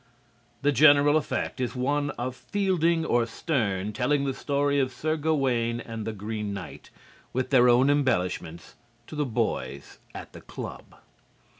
[0.63, 5.79] The general effect is one of Fielding or Sterne telling the story of Sir Gawain
[5.79, 6.89] and the Green Knight,
[7.33, 8.73] with their own embellishments,
[9.05, 10.95] to the boys at the club.